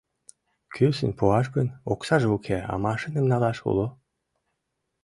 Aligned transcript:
Кӱсын 0.75 1.11
пуаш 1.17 1.45
гын, 1.55 1.67
оксаже 1.91 2.27
уке, 2.37 2.57
а 2.71 2.73
машиным 2.83 3.25
налаш 3.31 3.57
уло. 3.69 3.87